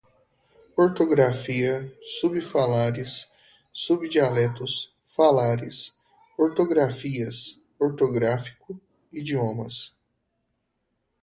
ortográfica, 0.75 1.95
subfalares, 2.01 3.29
subdialetos, 3.71 4.91
falares, 5.05 5.95
ortografias, 6.35 7.61
ortográfico, 7.77 8.81
idiomas 9.13 9.93